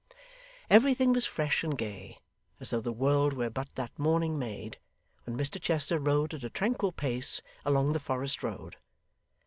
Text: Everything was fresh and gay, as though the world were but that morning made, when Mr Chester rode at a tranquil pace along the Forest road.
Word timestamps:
Everything 0.67 1.13
was 1.13 1.27
fresh 1.27 1.63
and 1.63 1.77
gay, 1.77 2.17
as 2.59 2.71
though 2.71 2.81
the 2.81 2.91
world 2.91 3.33
were 3.33 3.51
but 3.51 3.69
that 3.75 3.99
morning 3.99 4.39
made, 4.39 4.79
when 5.25 5.37
Mr 5.37 5.61
Chester 5.61 5.99
rode 5.99 6.33
at 6.33 6.43
a 6.43 6.49
tranquil 6.49 6.91
pace 6.91 7.39
along 7.67 7.91
the 7.93 7.99
Forest 7.99 8.41
road. 8.41 8.77